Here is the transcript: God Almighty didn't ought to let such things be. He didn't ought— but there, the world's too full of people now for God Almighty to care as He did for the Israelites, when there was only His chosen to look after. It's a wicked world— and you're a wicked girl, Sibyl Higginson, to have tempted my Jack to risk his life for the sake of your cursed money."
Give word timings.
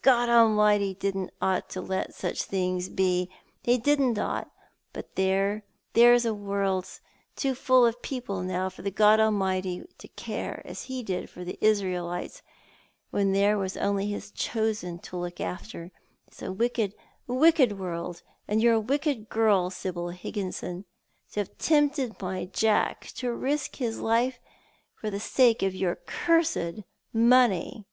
God 0.00 0.30
Almighty 0.30 0.94
didn't 0.94 1.32
ought 1.42 1.68
to 1.70 1.82
let 1.82 2.14
such 2.14 2.44
things 2.44 2.88
be. 2.88 3.28
He 3.62 3.76
didn't 3.76 4.16
ought— 4.18 4.50
but 4.94 5.16
there, 5.16 5.64
the 5.92 6.32
world's 6.32 7.02
too 7.36 7.54
full 7.54 7.84
of 7.84 8.00
people 8.00 8.40
now 8.42 8.70
for 8.70 8.88
God 8.88 9.20
Almighty 9.20 9.84
to 9.98 10.08
care 10.08 10.62
as 10.64 10.82
He 10.84 11.02
did 11.02 11.28
for 11.28 11.44
the 11.44 11.58
Israelites, 11.60 12.40
when 13.10 13.32
there 13.32 13.58
was 13.58 13.76
only 13.76 14.06
His 14.06 14.30
chosen 14.30 14.98
to 15.00 15.18
look 15.18 15.40
after. 15.42 15.90
It's 16.28 16.40
a 16.40 16.52
wicked 16.52 16.94
world— 17.28 18.22
and 18.48 18.62
you're 18.62 18.74
a 18.74 18.80
wicked 18.80 19.28
girl, 19.28 19.68
Sibyl 19.68 20.10
Higginson, 20.10 20.86
to 21.32 21.40
have 21.40 21.58
tempted 21.58 22.22
my 22.22 22.46
Jack 22.46 23.08
to 23.16 23.30
risk 23.34 23.76
his 23.76 23.98
life 23.98 24.38
for 24.94 25.10
the 25.10 25.20
sake 25.20 25.62
of 25.62 25.74
your 25.74 25.96
cursed 25.96 26.84
money." 27.12 27.84